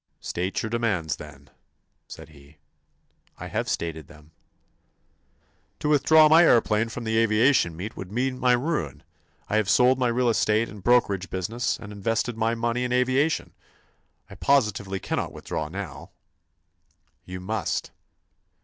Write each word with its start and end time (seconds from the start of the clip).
"State 0.19 0.63
your 0.63 0.69
demands, 0.71 1.17
then," 1.17 1.51
said 2.07 2.29
he. 2.29 2.57
"I 3.37 3.45
have 3.49 3.69
stated 3.69 4.07
them." 4.07 4.31
"To 5.77 5.89
withdraw 5.89 6.27
my 6.27 6.41
aëroplane 6.41 6.89
from 6.89 7.03
the 7.03 7.19
aviation 7.19 7.77
meet 7.77 7.95
would 7.95 8.11
mean 8.11 8.39
my 8.39 8.53
ruin. 8.53 9.03
I 9.47 9.57
have 9.57 9.69
sold 9.69 9.99
my 9.99 10.07
real 10.07 10.29
estate 10.29 10.69
and 10.69 10.81
brokerage 10.83 11.29
business 11.29 11.77
and 11.77 11.91
invested 11.91 12.35
my 12.35 12.55
money 12.55 12.83
in 12.83 12.91
aviation; 12.91 13.53
I 14.27 14.33
positively 14.33 14.99
cannot 14.99 15.33
withdraw 15.33 15.67
now." 15.69 16.09
"You 17.23 17.39
must. 17.39 17.91